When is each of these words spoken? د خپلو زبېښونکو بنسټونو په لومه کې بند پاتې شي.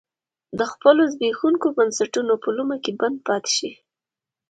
د 0.57 0.61
خپلو 0.71 1.01
زبېښونکو 1.13 1.67
بنسټونو 1.77 2.33
په 2.43 2.49
لومه 2.57 2.77
کې 2.83 2.91
بند 3.01 3.17
پاتې 3.27 3.51
شي. 3.57 3.71